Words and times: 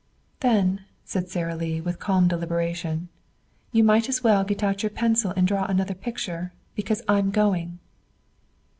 "Then," 0.39 0.85
said 1.05 1.29
Sara 1.29 1.55
Lee 1.55 1.79
with 1.79 1.99
calm 1.99 2.27
deliberation, 2.27 3.09
"you 3.71 3.83
might 3.83 4.09
as 4.09 4.23
well 4.23 4.43
get 4.43 4.63
out 4.63 4.81
your 4.81 4.89
pencil 4.89 5.31
and 5.37 5.47
draw 5.47 5.65
another 5.65 5.93
picture 5.93 6.53
because 6.73 7.03
I'm 7.07 7.29
going." 7.29 7.77